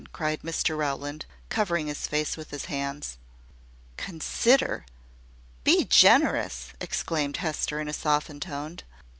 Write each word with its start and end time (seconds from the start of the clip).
cried 0.13 0.41
Mr 0.41 0.75
Rowland, 0.75 1.27
covering 1.49 1.85
his 1.85 2.07
face 2.07 2.35
with 2.35 2.49
his 2.49 2.65
hands. 2.65 3.19
"`Consider!' 3.99 4.85
`Be 5.63 5.87
generous!'" 5.87 6.73
exclaimed 6.81 7.37
Hester 7.37 7.79
in 7.79 7.87
a 7.87 7.93
softened 7.93 8.41
tone. 8.41 8.79